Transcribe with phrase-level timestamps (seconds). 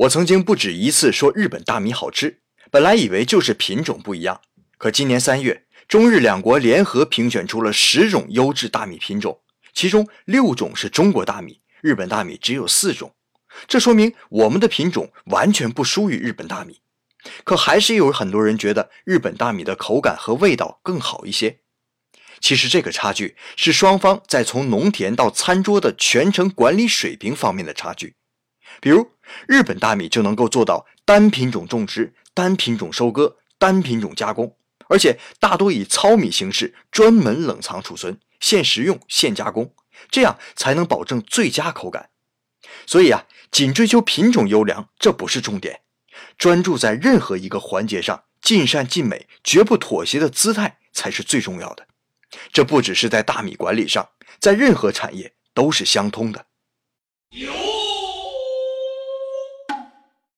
[0.00, 4.40] 我曾经不止一次说日本大米好吃，本来以为就是品种不一样，
[4.78, 9.42] 可今年三月，中日两国联合评选出了十种优质大米品种，
[9.74, 13.14] 其中六种是中国大米，日本大米只有四种。
[13.68, 16.80] 这说明我们的品种完全不输于日本大米。
[17.44, 21.58] 可还是有很多人觉得日本大米的口感和味道更好一些。
[22.40, 28.14] 其实这个差距是双方在从农田到餐桌的全程管理水平方面的差距。
[28.80, 29.10] 比如，
[29.46, 34.56] 日本大米就能够做到单品种种植、单品种收割、单品种加工，
[34.88, 39.74] 而且大多以糙米形式专门冷藏储存，现食用现加工，
[40.10, 42.10] 这样才能保证最佳口感。
[42.86, 45.80] 所以啊，仅追求品种优良这不是重点，
[46.38, 51.86] 专注在任何一个环节上尽善尽美、绝不妥协的姿态才是最重要的。
[52.52, 56.46] 这不只是在大米管理上，在任何产业都是相通的。